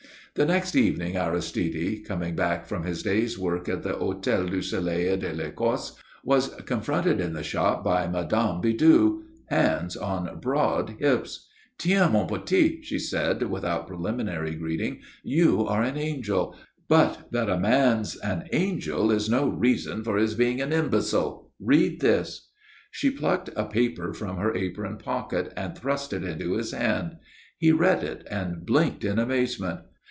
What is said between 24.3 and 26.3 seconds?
her apron pocket and thrust it